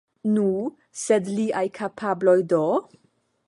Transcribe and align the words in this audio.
Nu, 0.37 0.45
sed 1.01 1.29
liaj 1.35 1.63
kapabloj 1.81 2.37
do? 2.55 2.65